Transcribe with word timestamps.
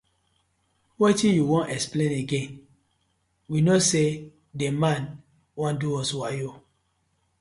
Wetin 0.99 1.35
yu 1.37 1.43
won 1.51 1.65
explain 1.75 2.13
again, 2.23 2.51
we 3.49 3.57
kno 3.63 3.75
sey 3.91 4.09
the 4.59 4.67
man 4.81 5.01
wan 5.59 5.75
do 5.81 5.89
us 6.01 6.11
wayo. 6.19 6.49